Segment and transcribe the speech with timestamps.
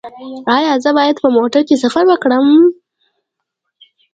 [0.55, 2.47] ایا زه باید په موټر کې سفر وکړم؟